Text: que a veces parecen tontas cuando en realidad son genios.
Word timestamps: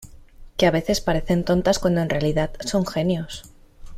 que 0.57 0.65
a 0.65 0.71
veces 0.71 0.99
parecen 0.99 1.43
tontas 1.45 1.77
cuando 1.77 2.01
en 2.01 2.09
realidad 2.09 2.53
son 2.61 2.87
genios. 2.87 3.43